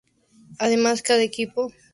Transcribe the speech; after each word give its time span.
Además 0.57 1.03
cada 1.03 1.21
equipo 1.21 1.53
tiene 1.53 1.67
dos 1.67 1.73
fechas 1.75 1.77
libres. 1.83 1.89